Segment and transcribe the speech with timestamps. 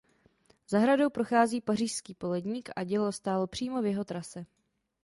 [0.67, 4.45] Zahradou prochází Pařížský poledník a dělo stálo přímo v jeho trase.